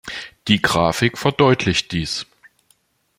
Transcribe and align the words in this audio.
Die 0.47 0.59
Grafik 0.63 1.15
verdeutlicht 1.15 1.91
dies. 1.91 2.25